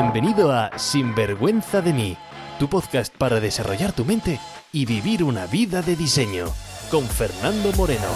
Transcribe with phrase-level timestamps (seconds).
[0.00, 2.16] Bienvenido a Sinvergüenza de mí,
[2.60, 4.38] tu podcast para desarrollar tu mente
[4.72, 6.46] y vivir una vida de diseño,
[6.88, 8.06] con Fernando Moreno.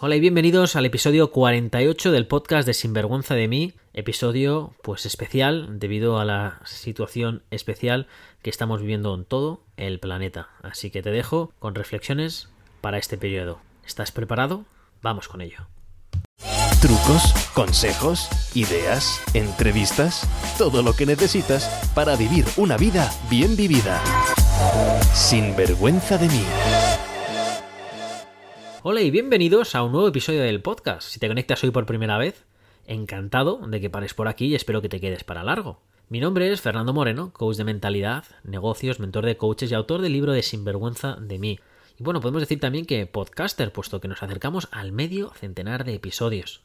[0.00, 5.78] Hola y bienvenidos al episodio 48 del podcast de Sinvergüenza de mí, episodio pues especial
[5.78, 8.06] debido a la situación especial
[8.42, 10.50] que estamos viviendo en todo el planeta.
[10.62, 12.50] Así que te dejo con reflexiones
[12.82, 13.60] para este periodo.
[13.86, 14.66] ¿Estás preparado?
[15.00, 15.66] Vamos con ello.
[16.80, 20.26] Trucos, consejos, ideas, entrevistas,
[20.56, 24.02] todo lo que necesitas para vivir una vida bien vivida.
[25.12, 26.42] Sin vergüenza de mí.
[28.82, 31.06] Hola y bienvenidos a un nuevo episodio del podcast.
[31.06, 32.46] Si te conectas hoy por primera vez,
[32.86, 35.82] encantado de que pares por aquí y espero que te quedes para largo.
[36.08, 40.14] Mi nombre es Fernando Moreno, coach de mentalidad, negocios, mentor de coaches y autor del
[40.14, 41.60] libro de Sinvergüenza de mí.
[41.98, 45.92] Y bueno, podemos decir también que podcaster, puesto que nos acercamos al medio centenar de
[45.92, 46.62] episodios.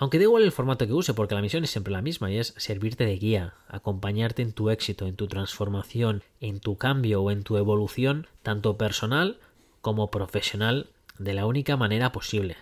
[0.00, 2.38] Aunque da igual el formato que use, porque la misión es siempre la misma y
[2.38, 7.30] es servirte de guía, acompañarte en tu éxito, en tu transformación, en tu cambio o
[7.30, 9.40] en tu evolución, tanto personal
[9.82, 10.88] como profesional,
[11.18, 12.56] de la única manera posible.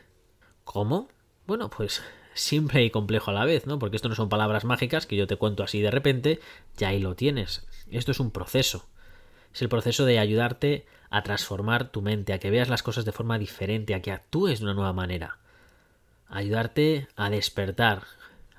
[0.65, 1.11] ¿Cómo?
[1.47, 2.03] Bueno, pues
[2.35, 3.79] simple y complejo a la vez, ¿no?
[3.79, 6.41] Porque esto no son palabras mágicas que yo te cuento así de repente,
[6.77, 7.69] ya ahí lo tienes.
[7.89, 8.89] Esto es un proceso.
[9.55, 13.13] Es el proceso de ayudarte a transformar tu mente, a que veas las cosas de
[13.13, 15.39] forma diferente, a que actúes de una nueva manera.
[16.29, 18.03] Ayudarte a despertar,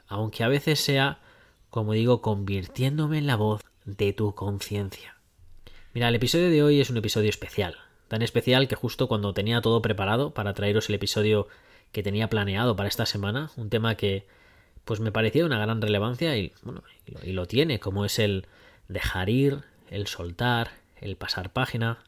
[0.08, 1.20] aunque a veces sea,
[1.70, 5.16] como digo, convirtiéndome en la voz de tu conciencia.
[5.94, 9.62] Mira, el episodio de hoy es un episodio especial, tan especial que justo cuando tenía
[9.62, 11.48] todo preparado para traeros el episodio
[11.92, 14.28] que tenía planeado para esta semana, un tema que
[14.86, 16.84] pues me parecía de una gran relevancia y bueno,
[17.24, 18.48] y lo tiene, como es el
[18.88, 22.00] dejar ir, el soltar, el pasar página.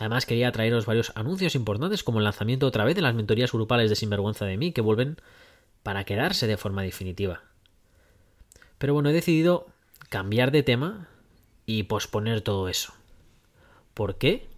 [0.00, 3.90] Además quería traeros varios anuncios importantes como el lanzamiento otra vez de las mentorías grupales
[3.90, 5.18] de Sinvergüenza de mí que vuelven
[5.82, 7.42] para quedarse de forma definitiva.
[8.78, 9.66] Pero bueno, he decidido
[10.08, 11.08] cambiar de tema
[11.66, 12.94] y posponer todo eso.
[13.92, 14.48] ¿Por qué?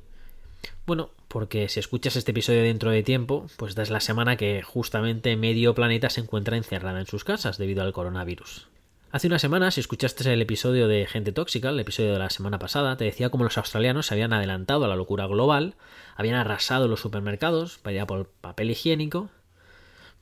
[0.86, 4.62] Bueno, porque si escuchas este episodio dentro de tiempo, pues esta es la semana que
[4.62, 8.68] justamente medio planeta se encuentra encerrada en sus casas debido al coronavirus.
[9.12, 12.58] Hace una semana, si escuchaste el episodio de Gente Tóxica, el episodio de la semana
[12.58, 15.74] pasada, te decía cómo los australianos se habían adelantado a la locura global,
[16.16, 19.28] habían arrasado los supermercados para ir a por papel higiénico.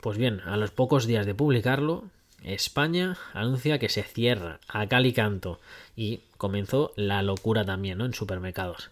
[0.01, 2.03] Pues bien, a los pocos días de publicarlo,
[2.43, 5.61] España anuncia que se cierra a cal y canto
[5.95, 8.03] y comenzó la locura también ¿no?
[8.03, 8.91] en supermercados.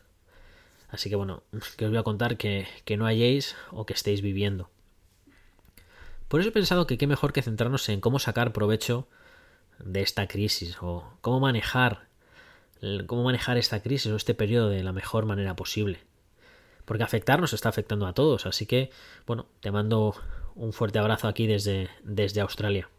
[0.89, 1.43] Así que bueno,
[1.75, 4.69] que os voy a contar que, que no hayáis o que estéis viviendo.
[6.29, 9.05] Por eso he pensado que qué mejor que centrarnos en cómo sacar provecho
[9.79, 12.09] de esta crisis o cómo manejar
[13.07, 15.99] cómo manejar esta crisis o este periodo de la mejor manera posible.
[16.85, 18.89] Porque afectarnos está afectando a todos, así que
[19.27, 20.15] bueno, te mando
[20.55, 22.89] un fuerte abrazo aquí desde, desde Australia.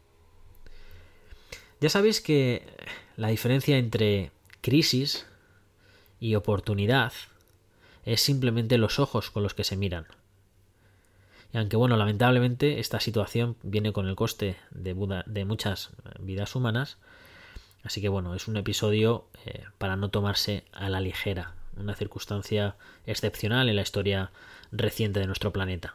[1.80, 2.66] Ya sabéis que
[3.16, 5.26] la diferencia entre crisis
[6.20, 7.12] y oportunidad
[8.04, 10.06] es simplemente los ojos con los que se miran.
[11.52, 14.94] Y aunque bueno, lamentablemente esta situación viene con el coste de,
[15.44, 15.90] muchas
[16.20, 16.98] vidas humanas,
[17.82, 22.76] así que bueno, es un episodio eh, para no tomarse a la ligera, una circunstancia
[23.06, 24.30] excepcional en la historia
[24.70, 25.94] reciente de nuestro planeta.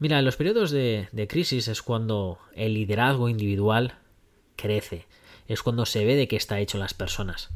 [0.00, 3.94] Mira, en los periodos de, de crisis es cuando el liderazgo individual
[4.56, 5.06] crece,
[5.46, 7.50] es cuando se ve de qué está hecho las personas.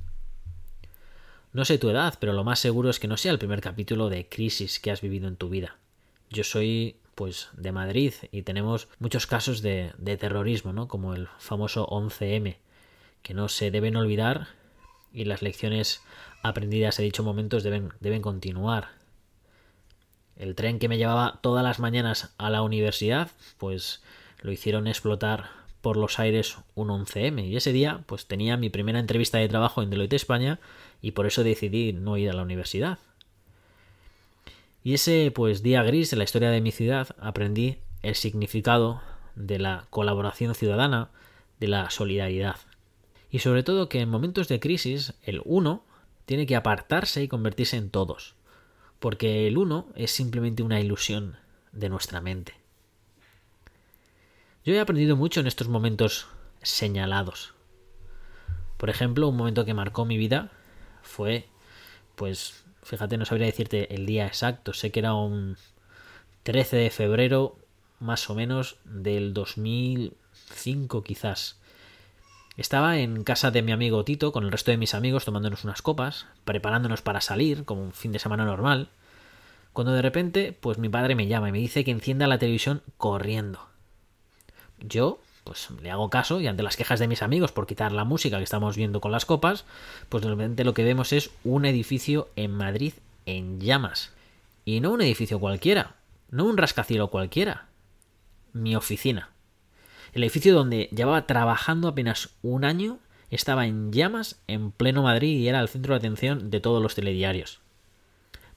[1.53, 4.09] No sé tu edad, pero lo más seguro es que no sea el primer capítulo
[4.09, 5.79] de crisis que has vivido en tu vida.
[6.31, 9.91] Yo soy pues de Madrid y tenemos muchos casos de,
[10.21, 10.87] terrorismo, ¿no?
[10.87, 12.59] Como el famoso 11M,
[13.23, 14.47] que no se deben olvidar
[15.13, 16.01] y las lecciones
[16.45, 18.91] aprendidas en dichos momentos deben, deben continuar.
[20.37, 24.01] El tren que me llevaba todas las mañanas a la universidad, pues
[24.41, 25.47] lo hicieron explotar
[25.81, 29.83] por los aires un 11M y ese día pues tenía mi primera entrevista de trabajo
[29.83, 30.61] en Deloitte España
[31.03, 33.01] y por eso decidí no ir a la universidad.
[34.83, 39.03] Y ese pues día gris en la historia de mi ciudad aprendí el significado
[39.35, 41.11] de la colaboración ciudadana,
[41.61, 42.57] de la solidaridad.
[43.31, 45.85] Y sobre todo que en momentos de crisis el uno
[46.25, 48.35] tiene que apartarse y convertirse en todos,
[48.99, 51.37] porque el uno es simplemente una ilusión
[51.73, 52.55] de nuestra mente.
[54.65, 56.27] Yo he aprendido mucho en estos momentos
[56.63, 57.55] señalados.
[58.77, 60.51] Por ejemplo, un momento que marcó mi vida
[61.03, 61.49] fue
[62.17, 64.73] pues Fíjate, no sabría decirte el día exacto.
[64.73, 65.57] Sé que era un
[66.43, 67.59] 13 de febrero,
[68.01, 71.59] más o menos, del 2005 quizás.
[72.57, 75.81] Estaba en casa de mi amigo Tito con el resto de mis amigos tomándonos unas
[75.81, 78.89] copas, preparándonos para salir, como un fin de semana normal,
[79.73, 82.83] cuando de repente, pues mi padre me llama y me dice que encienda la televisión
[82.97, 83.69] corriendo.
[84.81, 88.05] yo pues le hago caso y ante las quejas de mis amigos por quitar la
[88.05, 89.65] música que estamos viendo con las copas,
[90.11, 92.93] pues realmente lo que vemos es un edificio en Madrid
[93.25, 94.13] en llamas.
[94.67, 95.95] Y no un edificio cualquiera,
[96.31, 97.69] no un rascacielo cualquiera,
[98.53, 99.31] mi oficina.
[100.13, 102.99] El edificio donde llevaba trabajando apenas un año
[103.31, 106.95] estaba en llamas en pleno Madrid y era el centro de atención de todos los
[106.95, 107.61] telediarios.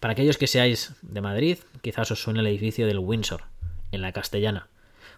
[0.02, 3.44] Para aquellos que seáis de Madrid, quizás os suene el edificio del Windsor,
[3.94, 4.68] en la Castellana.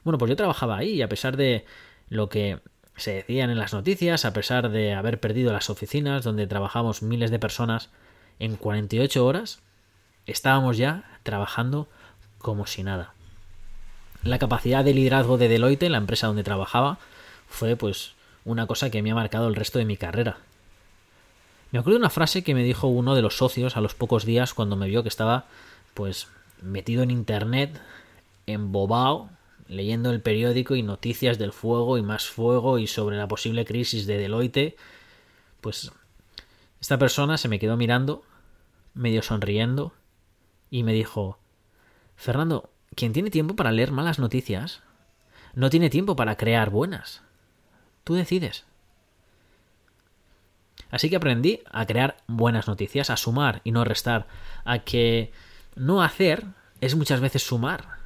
[0.03, 1.65] Bueno, pues yo trabajaba ahí y a pesar de
[2.09, 2.59] lo que
[2.95, 7.31] se decían en las noticias, a pesar de haber perdido las oficinas donde trabajamos miles
[7.31, 7.89] de personas,
[8.39, 9.59] en 48 horas
[10.25, 11.87] estábamos ya trabajando
[12.37, 13.13] como si nada.
[14.23, 16.97] La capacidad de liderazgo de Deloitte, la empresa donde trabajaba,
[17.47, 18.13] fue pues
[18.45, 20.37] una cosa que me ha marcado el resto de mi carrera.
[21.71, 24.25] Me acuerdo de una frase que me dijo uno de los socios a los pocos
[24.25, 25.45] días cuando me vio que estaba
[25.93, 26.27] pues
[26.61, 27.81] metido en internet,
[28.45, 29.29] embobado,
[29.67, 34.05] leyendo el periódico y noticias del fuego y más fuego y sobre la posible crisis
[34.05, 34.75] de Deloitte,
[35.61, 35.91] pues
[36.81, 38.23] esta persona se me quedó mirando,
[38.93, 39.93] medio sonriendo,
[40.69, 41.37] y me dijo,
[42.15, 44.81] Fernando, quien tiene tiempo para leer malas noticias,
[45.53, 47.21] no tiene tiempo para crear buenas.
[48.03, 48.65] Tú decides.
[50.89, 54.27] Así que aprendí a crear buenas noticias, a sumar y no restar,
[54.65, 55.31] a que
[55.75, 56.45] no hacer
[56.81, 58.02] es muchas veces sumar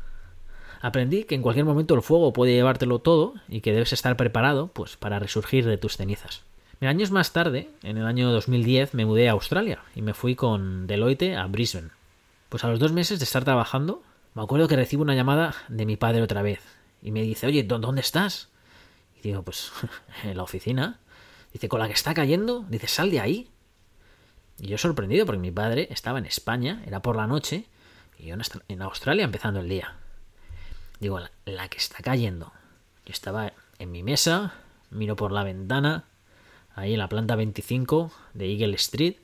[0.82, 4.68] Aprendí que en cualquier momento el fuego puede llevártelo todo y que debes estar preparado
[4.68, 6.44] pues para resurgir de tus cenizas.
[6.82, 10.88] años más tarde, en el año 2010, me mudé a Australia y me fui con
[10.88, 11.90] Deloitte a Brisbane.
[12.50, 14.04] Pues a los dos meses de estar trabajando,
[14.34, 16.62] me acuerdo que recibo una llamada de mi padre otra vez
[17.02, 18.50] y me dice, oye, ¿dónde estás?
[19.18, 19.72] Y digo, pues
[20.24, 21.00] en la oficina.
[21.54, 23.50] Dice, con la que está cayendo, dice, sal de ahí.
[24.60, 27.66] Y yo sorprendido porque mi padre estaba en España, era por la noche,
[28.20, 28.36] y yo
[28.68, 29.96] en Australia empezando el día.
[31.00, 32.52] Digo, la, que está cayendo.
[33.06, 34.56] Yo estaba en mi mesa,
[34.90, 36.06] miro por la ventana,
[36.76, 39.16] ahí en la planta 25 de Eagle Street,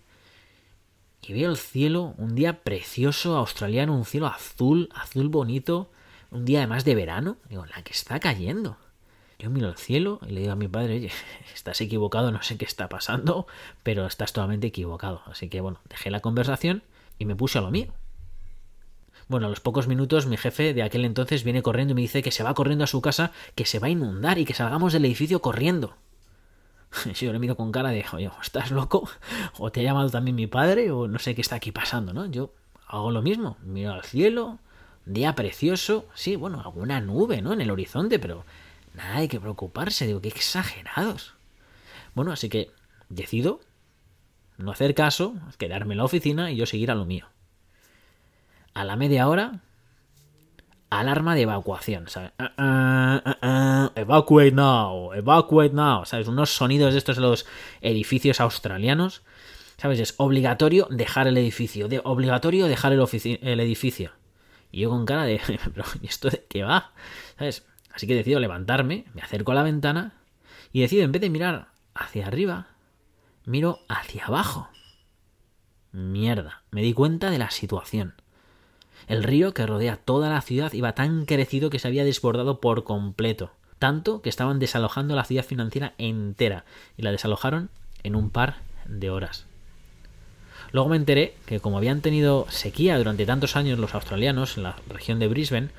[1.22, 5.90] y veo el cielo, un día precioso australiano, un cielo azul, azul bonito,
[6.32, 7.38] un día además de verano.
[7.50, 8.78] Digo, la que está cayendo.
[9.40, 11.12] Yo miro el cielo y le digo a mi padre, oye,
[11.54, 13.48] estás equivocado, no sé qué está pasando,
[13.84, 15.22] pero estás totalmente equivocado.
[15.26, 16.84] Así que bueno, dejé la conversación
[17.18, 17.88] y me puse a lo mío.
[19.34, 22.22] Bueno, a los pocos minutos mi jefe de aquel entonces viene corriendo y me dice
[22.22, 24.94] que se va corriendo a su casa, que se va a inundar y que salgamos
[24.94, 25.98] del edificio corriendo.
[27.20, 29.10] Yo le miro con cara de, oye, ¿estás loco?
[29.58, 30.92] ¿O te ha llamado también mi padre?
[30.92, 32.28] O no sé qué está aquí pasando, ¿no?
[32.28, 32.54] Yo
[32.86, 34.60] hago lo mismo, miro al cielo,
[35.08, 37.54] día precioso, sí, bueno, alguna nube, ¿no?
[37.54, 38.46] En el horizonte, pero
[38.94, 41.34] nada hay que preocuparse, digo, qué exagerados.
[42.14, 42.70] Bueno, así que
[43.10, 43.62] decido
[44.60, 47.33] no hacer caso, quedarme en la oficina y yo seguir a lo mío
[48.74, 49.62] a la media hora,
[51.00, 52.32] alarma de evacuación, ¿sabes?
[52.40, 56.28] Uh, uh, uh, evacuate now, evacuate now, ¿sabes?
[56.28, 57.46] Unos sonidos de estos de los
[57.82, 59.24] edificios australianos,
[59.78, 60.00] ¿sabes?
[60.00, 64.12] Es obligatorio dejar el edificio, de, obligatorio dejar el, edificio.
[64.72, 65.42] Y yo con cara de,
[66.02, 66.94] ¿y esto de qué va?
[67.38, 67.66] ¿Sabes?
[67.94, 70.14] Así que decido levantarme, me acerco a la ventana
[70.72, 72.68] y decido, en vez de mirar hacia arriba,
[73.46, 74.70] miro hacia abajo.
[75.92, 78.16] Mierda, me di cuenta de la situación.
[79.08, 82.84] El río que rodea toda la ciudad iba tan crecido que se había desbordado por
[82.84, 86.66] completo, tanto que estaban desalojando la ciudad financiera entera
[86.98, 87.70] y la desalojaron
[88.04, 89.46] en un par de horas.
[90.72, 94.76] Luego me enteré que como habían tenido sequía durante tantos años los australianos en la
[94.88, 95.70] región de Brisbane,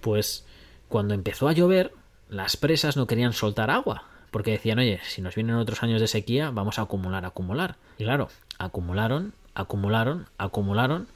[0.00, 0.46] pues
[0.88, 1.92] cuando empezó a llover,
[2.30, 6.08] las presas no querían soltar agua, porque decían, oye, si nos vienen otros años de
[6.08, 7.76] sequía, vamos a acumular, acumular.
[7.98, 8.28] Y claro,
[8.58, 11.08] acumularon, acumularon, acumularon,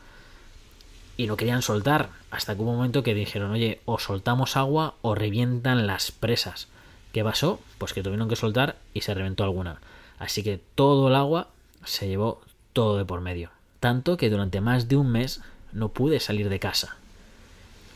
[1.22, 2.08] y lo querían soltar.
[2.30, 6.66] Hasta que hubo un momento que dijeron, oye, o soltamos agua o revientan las presas.
[7.12, 7.60] ¿Qué pasó?
[7.78, 9.80] Pues que tuvieron que soltar y se reventó alguna.
[10.18, 11.48] Así que todo el agua
[11.84, 12.40] se llevó
[12.72, 13.50] todo de por medio.
[13.78, 15.40] Tanto que durante más de un mes
[15.72, 16.96] no pude salir de casa.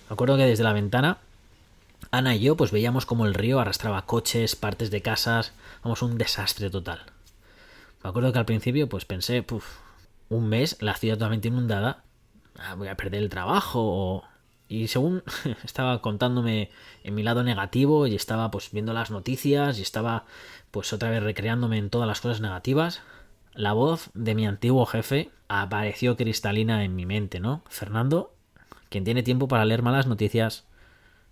[0.09, 1.19] Me acuerdo que desde la ventana,
[2.13, 5.53] Ana y yo pues veíamos como el río arrastraba coches, partes de casas,
[5.83, 7.01] vamos, un desastre total.
[8.05, 9.65] Me acuerdo que al principio pues pensé, puf,
[10.29, 12.05] un mes, la ciudad totalmente inundada,
[12.59, 14.25] Ah, voy a perder el trabajo
[14.69, 15.23] y según
[15.65, 16.71] estaba contándome
[17.05, 20.25] en mi lado negativo y estaba pues viendo las noticias y estaba
[20.71, 23.03] pues otra vez recreándome en todas las cosas negativas,
[23.55, 27.63] la voz de mi antiguo jefe apareció cristalina en mi mente, ¿no?
[27.69, 28.35] Fernando,
[28.89, 30.65] quien tiene tiempo para leer malas noticias,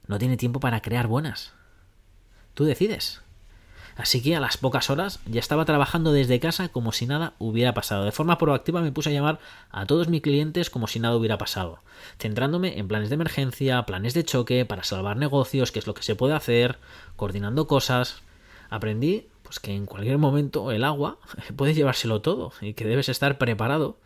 [0.07, 1.53] no tiene tiempo para crear buenas.
[2.55, 3.24] Tú decides.
[3.97, 7.75] Así que a las pocas horas ya estaba trabajando desde casa como si nada hubiera
[7.75, 8.05] pasado.
[8.05, 9.39] De forma proactiva me puse a llamar
[9.71, 11.81] a todos mis clientes como si nada hubiera pasado,
[12.19, 16.03] centrándome en planes de emergencia, planes de choque, para salvar negocios, qué es lo que
[16.03, 16.79] se puede hacer,
[17.17, 18.23] coordinando cosas.
[18.69, 21.19] Aprendí pues que en cualquier momento el agua
[21.57, 23.99] puede llevárselo todo y que debes estar preparado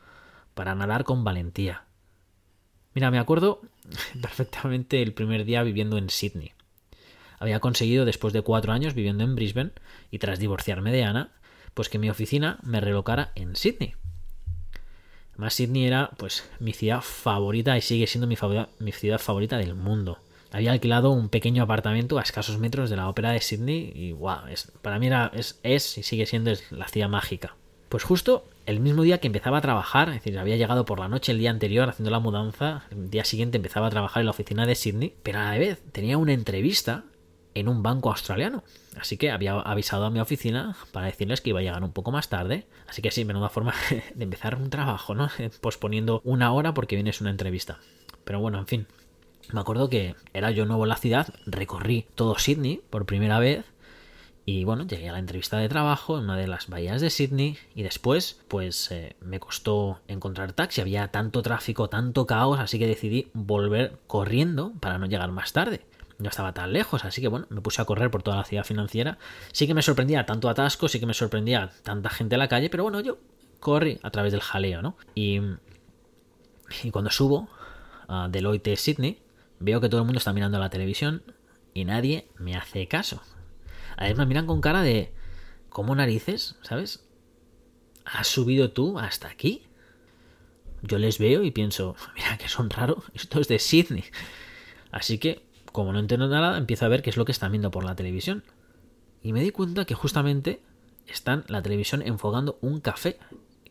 [0.55, 1.85] para nadar con valentía.
[2.93, 3.63] Mira, me acuerdo
[4.21, 6.53] perfectamente el primer día viviendo en Sydney
[7.39, 9.73] había conseguido después de cuatro años viviendo en Brisbane
[10.11, 11.33] y tras divorciarme de Ana,
[11.75, 13.95] pues que mi oficina me relocara en Sydney.
[15.33, 18.37] Además, Sydney era pues mi ciudad favorita y sigue siendo mi,
[18.81, 20.19] mi ciudad favorita del mundo.
[20.51, 24.47] Había alquilado un pequeño apartamento a escasos metros de la ópera de Sydney y wow,
[24.51, 27.55] es, para mí era, es, y sigue siendo la ciudad mágica.
[27.89, 31.09] Pues justo el mismo día que empezaba a trabajar, es decir, había llegado por la
[31.09, 34.33] noche el día anterior haciendo la mudanza, el día siguiente empezaba a trabajar en la
[34.33, 37.05] oficina de Sydney, pero a la vez tenía una entrevista
[37.61, 38.63] en un banco australiano.
[38.99, 42.11] Así que había avisado a mi oficina para decirles que iba a llegar un poco
[42.11, 42.67] más tarde.
[42.89, 43.75] Así que sí, menuda forma
[44.15, 45.31] de empezar un trabajo, ¿no?
[45.61, 47.79] Posponiendo una hora porque vienes una entrevista.
[48.25, 48.87] Pero bueno, en fin.
[49.53, 53.65] Me acuerdo que era yo nuevo en la ciudad, recorrí todo Sydney por primera vez
[54.45, 57.57] y bueno, llegué a la entrevista de trabajo en una de las bahías de Sydney
[57.75, 62.87] y después pues eh, me costó encontrar taxi, había tanto tráfico, tanto caos, así que
[62.87, 65.83] decidí volver corriendo para no llegar más tarde
[66.19, 68.65] no estaba tan lejos, así que bueno, me puse a correr por toda la ciudad
[68.65, 69.19] financiera.
[69.53, 72.71] Sí que me sorprendía tanto atasco, sí que me sorprendía tanta gente en la calle,
[72.71, 73.19] pero bueno, yo
[73.61, 74.97] corrí a través del jaleo, ¿no?
[75.15, 75.41] Y,
[76.83, 77.49] y cuando subo
[78.09, 79.23] a Deloitte Sydney,
[79.61, 81.23] veo que todo el mundo está mirando la televisión
[81.73, 83.23] y nadie me hace caso.
[83.97, 85.13] Además miran con cara de
[85.69, 86.57] ¿cómo narices?
[86.63, 87.05] ¿Sabes?
[88.05, 89.63] ¿Has subido tú hasta aquí?
[90.83, 94.05] Yo les veo y pienso, mira que son raros, esto es de Sydney.
[94.91, 95.48] Así que
[95.79, 97.95] como no entiendo nada, empiezo a ver qué es lo que están viendo por la
[97.95, 98.43] televisión.
[99.23, 100.61] Y me di cuenta que justamente
[101.07, 103.17] están la televisión enfocando un café,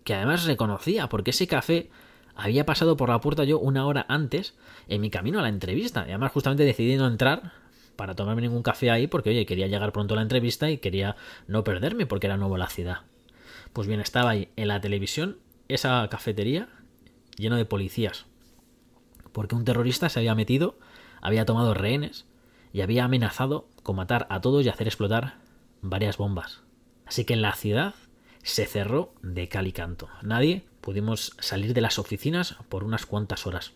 [0.05, 1.89] que además reconocía, porque ese café
[2.33, 4.55] había pasado por la puerta yo una hora antes
[4.87, 6.05] en mi camino a la entrevista.
[6.07, 7.51] Y además justamente decidí no entrar
[7.97, 11.17] para tomarme ningún café ahí porque, oye, quería llegar pronto a la entrevista y quería
[11.45, 12.99] no perderme porque era nuevo la ciudad.
[13.73, 16.69] Pues bien, estaba ahí en la televisión esa cafetería
[17.35, 18.27] lleno de policías.
[19.33, 20.77] Porque un terrorista se había metido
[21.21, 22.25] había tomado rehenes
[22.73, 25.35] y había amenazado con matar a todos y hacer explotar
[25.81, 26.61] varias bombas.
[27.05, 27.95] Así que en la ciudad
[28.43, 30.09] se cerró de cal y canto.
[30.21, 33.73] Nadie pudimos salir de las oficinas por unas cuantas horas.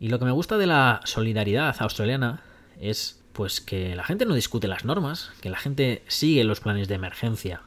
[0.00, 2.42] Y lo que me gusta de la solidaridad australiana
[2.80, 6.88] es pues que la gente no discute las normas, que la gente sigue los planes
[6.88, 7.62] de emergencia.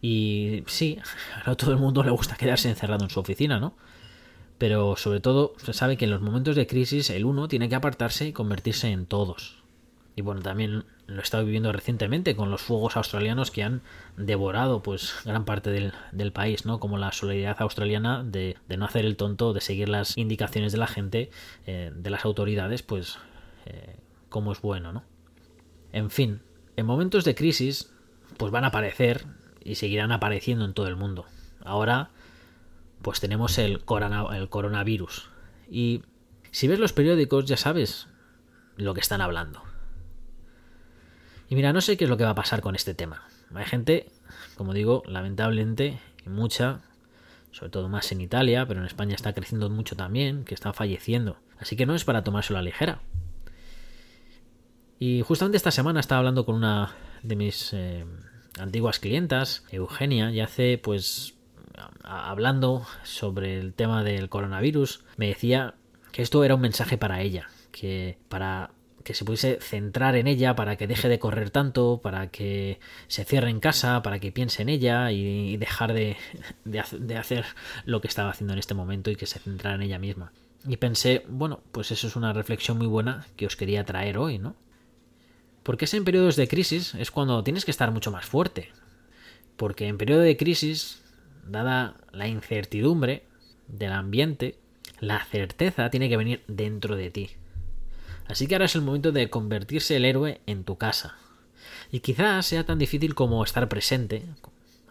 [0.00, 0.98] Y sí,
[1.44, 3.76] a todo el mundo le gusta quedarse encerrado en su oficina, ¿no?
[4.62, 7.74] Pero sobre todo se sabe que en los momentos de crisis el uno tiene que
[7.74, 9.60] apartarse y convertirse en todos.
[10.14, 13.82] Y bueno, también lo he estado viviendo recientemente con los fuegos australianos que han
[14.16, 15.70] devorado pues gran parte
[16.12, 16.78] del, país, ¿no?
[16.78, 20.86] Como la solidaridad australiana de, no hacer el tonto, de seguir las indicaciones de la
[20.86, 21.32] gente,
[21.66, 23.18] eh, de las autoridades, pues
[23.66, 23.96] eh,
[24.28, 25.02] como es bueno, ¿no?
[25.92, 26.40] En fin,
[26.76, 27.92] en momentos de crisis,
[28.36, 29.24] pues van a aparecer
[29.64, 31.26] y seguirán apareciendo en todo el mundo.
[31.64, 32.10] Ahora
[33.02, 35.30] pues tenemos el, coronavirus.
[35.70, 36.02] Y
[36.50, 38.08] si ves los periódicos ya sabes
[38.76, 39.62] lo que están hablando.
[41.48, 43.28] Y mira, no sé qué es lo que va a pasar con este tema.
[43.54, 44.10] Hay gente,
[44.56, 46.80] como digo, lamentablemente, y mucha,
[47.50, 51.36] sobre todo más en Italia, pero en España está creciendo mucho también, que está falleciendo.
[51.58, 53.02] Así que no es para tomárselo a la ligera.
[54.98, 58.06] Y justamente esta semana estaba hablando con una de mis eh,
[58.58, 61.34] antiguas clientas, Eugenia, y hace pues
[62.02, 65.74] hablando sobre el tema del coronavirus, me decía
[66.12, 68.70] que esto era un mensaje para ella, que para
[69.02, 73.24] que se pudiese centrar en ella, para que deje de correr tanto, para que se
[73.24, 76.16] cierre en casa, para que piense en ella y, dejar de,
[76.64, 77.44] de, hacer
[77.84, 80.32] lo que estaba haciendo en este momento y que se centrara en ella misma.
[80.66, 84.38] Y pensé, bueno, pues eso es una reflexión muy buena que os quería traer hoy,
[84.38, 84.54] ¿no?
[85.62, 88.70] Porque es en periodos de crisis es cuando tienes que estar mucho más fuerte.
[89.56, 91.01] Porque en periodo de crisis
[91.42, 93.24] dada la incertidumbre
[93.68, 94.58] del ambiente,
[95.00, 97.30] la certeza tiene que venir dentro de ti.
[98.26, 101.16] Así que ahora es el momento de convertirse el héroe en tu casa.
[101.90, 104.24] Y quizás sea tan difícil como estar presente.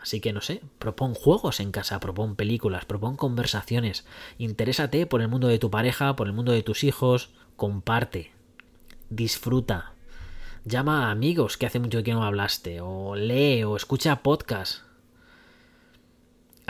[0.02, 4.06] Así que no sé, propon juegos en casa, propon películas, propon conversaciones,
[4.40, 8.32] interésate por el mundo de tu pareja, por el mundo de tus hijos, comparte,
[9.10, 9.94] disfruta,
[10.66, 14.91] llama a amigos que hace mucho que no hablaste, o lee o escucha podcast.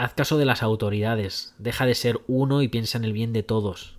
[0.02, 3.44] Haz caso de las autoridades, deja de ser uno y piensa en el bien de
[3.44, 3.98] todos.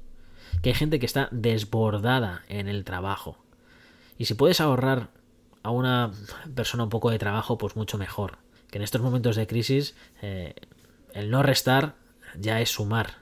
[0.61, 3.37] Que hay gente que está desbordada en el trabajo.
[4.17, 5.11] Y si puedes ahorrar
[5.63, 6.11] a una
[6.55, 8.39] persona un poco de trabajo, pues mucho mejor.
[8.69, 10.55] Que en estos momentos de crisis, eh,
[11.13, 11.95] el no restar
[12.37, 13.19] ya es sumar.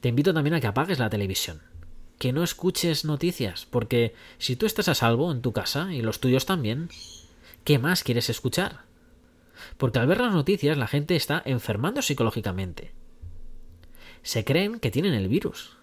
[0.00, 1.60] Te invito también a que apagues la televisión.
[2.20, 6.20] Que no escuches noticias, porque si tú estás a salvo en tu casa y los
[6.20, 6.88] tuyos también,
[7.64, 8.85] ¿qué más quieres escuchar?
[9.76, 12.92] Porque al ver las noticias la gente está enfermando psicológicamente.
[14.22, 15.76] Se creen que tienen el virus.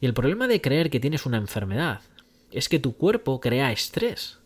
[0.00, 2.00] Y el problema de creer que tienes una enfermedad
[2.50, 4.38] es que tu cuerpo crea estrés.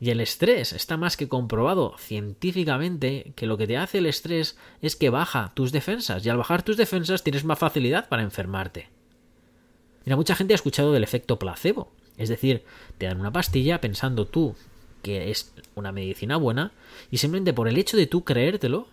[0.00, 4.58] Y el estrés está más que comprobado científicamente que lo que te hace el estrés
[4.82, 8.88] es que baja tus defensas y al bajar tus defensas tienes más facilidad para enfermarte.
[10.04, 12.64] Mira, mucha gente ha escuchado del efecto placebo, es decir,
[12.98, 14.54] te dan una pastilla pensando tú
[15.04, 16.72] que es una medicina buena
[17.12, 18.88] y simplemente por el hecho de tú creértelo,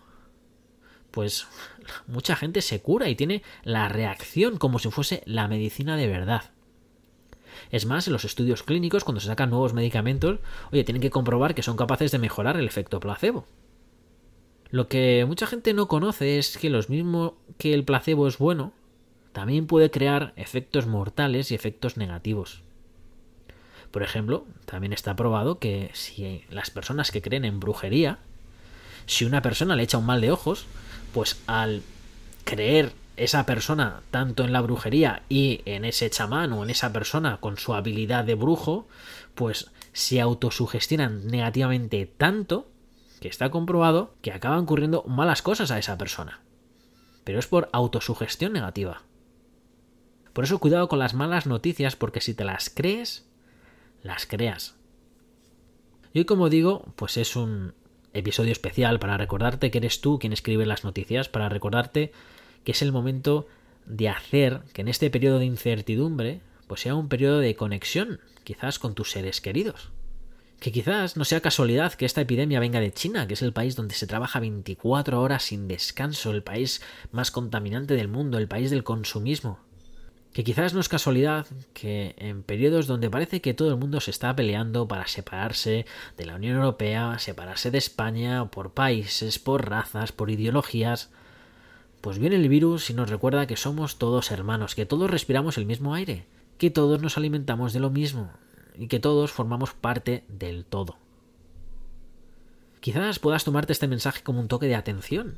[1.09, 1.47] pues
[2.07, 6.51] mucha gente se cura y tiene la reacción como si fuese la medicina de verdad.
[7.71, 10.39] Es más, en los estudios clínicos, cuando se sacan nuevos medicamentos,
[10.71, 13.45] oye, tienen que comprobar que son capaces de mejorar el efecto placebo.
[14.69, 18.73] Lo que mucha gente no conoce es que lo mismo que el placebo es bueno,
[19.31, 22.63] también puede crear efectos mortales y efectos negativos.
[23.91, 28.19] Por ejemplo, también está probado que si las personas que creen en brujería,
[29.05, 30.65] si una persona le echa un mal de ojos,
[31.13, 31.83] pues al
[32.45, 37.37] creer esa persona tanto en la brujería y en ese chamán o en esa persona
[37.37, 38.87] con su habilidad de brujo,
[39.35, 42.67] pues se autosugestionan negativamente tanto
[43.19, 46.39] que está comprobado que acaban ocurriendo malas cosas a esa persona.
[47.23, 49.03] Pero es por autosugestión negativa.
[50.33, 53.27] Por eso cuidado con las malas noticias porque si te las crees,
[54.03, 54.75] las creas.
[56.13, 57.73] Y hoy como digo, pues es un
[58.13, 62.11] episodio especial para recordarte que eres tú quien escribe las noticias, para recordarte
[62.63, 63.47] que es el momento
[63.85, 68.79] de hacer que en este periodo de incertidumbre pues sea un periodo de conexión, quizás
[68.79, 69.91] con tus seres queridos.
[70.59, 73.75] Que quizás no sea casualidad que esta epidemia venga de China, que es el país
[73.75, 76.81] donde se trabaja 24 horas sin descanso, el país
[77.11, 79.59] más contaminante del mundo, el país del consumismo.
[80.33, 84.11] Que quizás no es casualidad que en periodos donde parece que todo el mundo se
[84.11, 85.85] está peleando para separarse
[86.17, 91.09] de la Unión Europea, separarse de España, por países, por razas, por ideologías,
[91.99, 95.65] pues viene el virus y nos recuerda que somos todos hermanos, que todos respiramos el
[95.65, 96.25] mismo aire,
[96.57, 98.31] que todos nos alimentamos de lo mismo
[98.75, 100.97] y que todos formamos parte del todo.
[102.79, 105.37] Quizás puedas tomarte este mensaje como un toque de atención.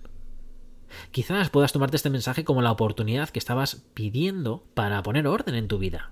[1.11, 5.67] Quizás puedas tomarte este mensaje como la oportunidad que estabas pidiendo para poner orden en
[5.67, 6.11] tu vida.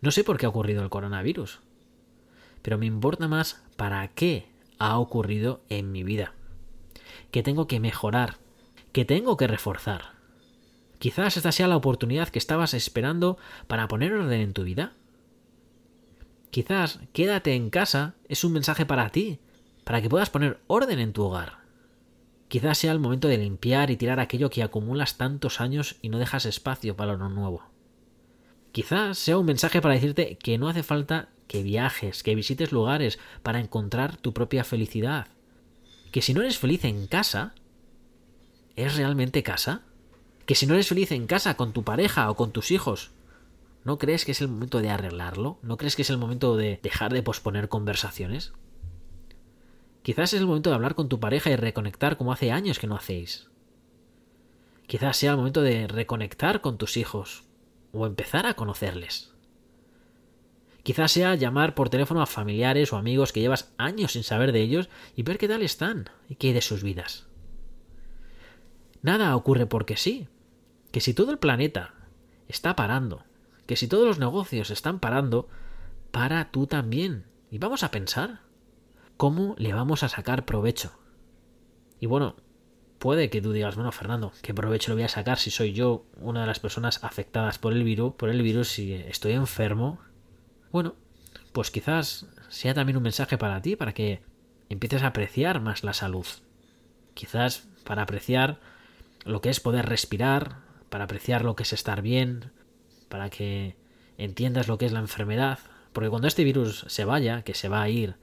[0.00, 1.60] No sé por qué ha ocurrido el coronavirus,
[2.62, 6.34] pero me importa más para qué ha ocurrido en mi vida.
[7.30, 8.38] Que tengo que mejorar,
[8.92, 10.16] que tengo que reforzar.
[10.98, 14.92] Quizás esta sea la oportunidad que estabas esperando para poner orden en tu vida.
[16.50, 19.38] Quizás quédate en casa es un mensaje para ti,
[19.84, 21.65] para que puedas poner orden en tu hogar.
[22.48, 26.18] Quizás sea el momento de limpiar y tirar aquello que acumulas tantos años y no
[26.18, 27.62] dejas espacio para lo nuevo.
[28.72, 33.18] Quizás sea un mensaje para decirte que no hace falta que viajes, que visites lugares
[33.42, 35.28] para encontrar tu propia felicidad.
[36.12, 37.54] Que si no eres feliz en casa,
[38.76, 39.82] ¿es realmente casa?
[40.44, 43.10] Que si no eres feliz en casa con tu pareja o con tus hijos,
[43.84, 45.58] ¿no crees que es el momento de arreglarlo?
[45.62, 48.52] ¿No crees que es el momento de dejar de posponer conversaciones?
[50.06, 52.86] Quizás es el momento de hablar con tu pareja y reconectar como hace años que
[52.86, 53.48] no hacéis.
[54.86, 57.42] Quizás sea el momento de reconectar con tus hijos
[57.90, 59.34] o empezar a conocerles.
[60.84, 64.60] Quizás sea llamar por teléfono a familiares o amigos que llevas años sin saber de
[64.60, 67.26] ellos y ver qué tal están y qué hay de sus vidas.
[69.02, 70.28] Nada ocurre porque sí.
[70.92, 71.94] Que si todo el planeta
[72.46, 73.24] está parando,
[73.66, 75.48] que si todos los negocios están parando,
[76.12, 77.24] para tú también.
[77.50, 78.45] Y vamos a pensar
[79.16, 80.92] cómo le vamos a sacar provecho.
[82.00, 82.36] Y bueno,
[82.98, 86.04] puede que tú digas, bueno, Fernando, ¿qué provecho le voy a sacar si soy yo
[86.20, 89.98] una de las personas afectadas por el virus, por el virus si estoy enfermo?
[90.72, 90.94] Bueno,
[91.52, 94.22] pues quizás sea también un mensaje para ti, para que
[94.68, 96.26] empieces a apreciar más la salud.
[97.14, 98.60] Quizás para apreciar
[99.24, 100.58] lo que es poder respirar,
[100.90, 102.52] para apreciar lo que es estar bien,
[103.08, 103.76] para que
[104.18, 105.58] entiendas lo que es la enfermedad,
[105.92, 108.16] porque cuando este virus se vaya, que se va a ir,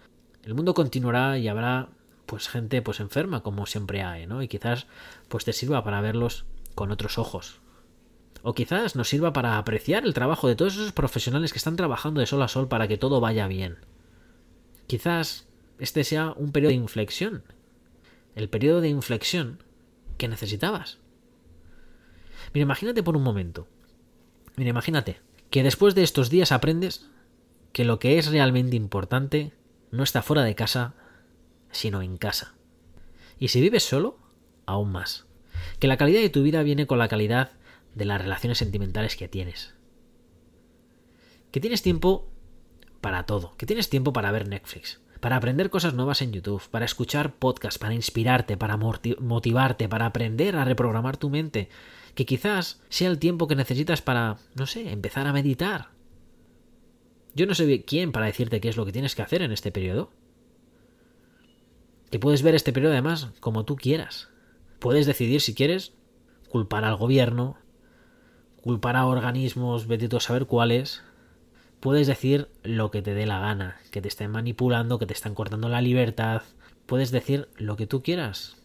[0.44, 1.90] el mundo continuará y habrá
[2.26, 4.42] pues gente pues enferma como siempre hay, ¿no?
[4.42, 4.88] Y quizás
[5.28, 7.60] pues te sirva para verlos con otros ojos.
[8.42, 12.20] O quizás nos sirva para apreciar el trabajo de todos esos profesionales que están trabajando
[12.20, 13.78] de sol a sol para que todo vaya bien.
[14.88, 15.48] Quizás
[15.80, 17.44] este sea un periodo de inflexión.
[18.36, 19.64] El periodo de inflexión
[20.18, 20.98] que necesitabas.
[22.54, 23.68] Mira, imagínate por un momento.
[24.58, 27.08] Mira, imagínate que después de estos días aprendes
[27.72, 29.54] que lo que es realmente importante
[29.94, 30.96] no está fuera de casa,
[31.72, 32.56] sino en casa.
[33.38, 34.18] Y si vives solo,
[34.66, 35.28] aún más.
[35.80, 37.52] Que la calidad de tu vida viene con la calidad
[37.94, 39.76] de las relaciones sentimentales que tienes.
[41.52, 42.28] Que tienes tiempo
[43.02, 46.86] para todo, que tienes tiempo para ver Netflix, para aprender cosas nuevas en YouTube, para
[46.86, 51.70] escuchar podcasts, para inspirarte, para motivarte, para aprender a reprogramar tu mente,
[52.16, 55.90] que quizás sea el tiempo que necesitas para, no sé, empezar a meditar.
[57.36, 59.72] Yo no sé quién para decirte qué es lo que tienes que hacer en este
[59.72, 60.12] periodo.
[62.12, 64.30] Que puedes ver este periodo además como tú quieras.
[64.80, 65.94] Puedes decidir si quieres
[66.50, 67.58] culpar al gobierno,
[68.62, 71.02] culpar a organismos, vete tú a saber cuáles.
[71.80, 75.34] Puedes decir lo que te dé la gana, que te estén manipulando, que te están
[75.34, 76.44] cortando la libertad.
[76.86, 78.58] Puedes decir lo que tú quieras.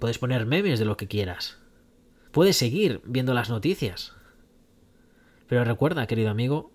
[0.00, 1.58] Puedes poner memes de lo que quieras.
[2.32, 4.14] Puedes seguir viendo las noticias.
[5.46, 6.72] Pero recuerda, querido amigo,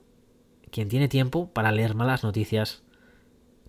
[0.71, 2.83] quien tiene tiempo para leer malas noticias,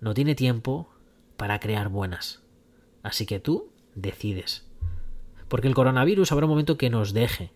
[0.00, 0.88] no tiene tiempo
[1.37, 2.42] para crear buenas.
[3.02, 4.66] Así que tú decides.
[5.48, 7.52] Porque el coronavirus habrá un momento que nos deje.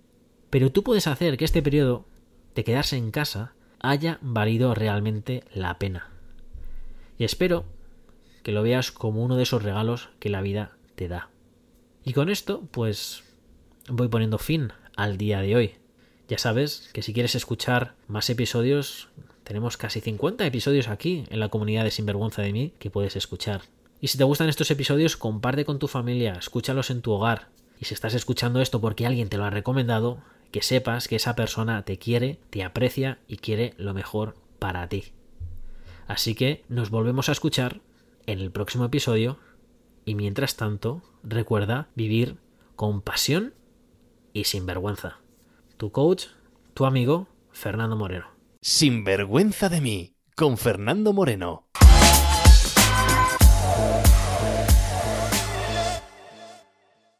[0.50, 2.06] Pero tú puedes hacer que este periodo
[2.54, 6.10] de quedarse en casa haya valido realmente la pena.
[7.18, 7.64] Y espero
[8.42, 11.30] que lo veas como uno de esos regalos que la vida te da.
[12.04, 13.22] Y con esto, pues
[13.88, 15.74] voy poniendo fin al día de hoy.
[16.28, 19.08] Ya sabes que si quieres escuchar más episodios,
[19.50, 23.62] tenemos casi 50 episodios aquí en la comunidad de Sinvergüenza de mí que puedes escuchar.
[24.00, 27.48] Y si te gustan estos episodios, comparte con tu familia, escúchalos en tu hogar.
[27.80, 31.34] Y si estás escuchando esto porque alguien te lo ha recomendado, que sepas que esa
[31.34, 35.06] persona te quiere, te aprecia y quiere lo mejor para ti.
[36.06, 37.80] Así que nos volvemos a escuchar
[38.26, 39.36] en el próximo episodio
[40.04, 42.36] y mientras tanto, recuerda vivir
[42.76, 43.52] con pasión
[44.32, 45.18] y sin vergüenza.
[45.76, 46.26] Tu coach,
[46.72, 48.39] tu amigo, Fernando Moreno.
[48.62, 51.70] Sin vergüenza de mí, con Fernando Moreno.